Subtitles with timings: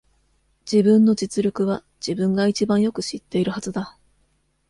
[0.65, 3.99] 自分の実力は、自分が一番よく知っているはずだ。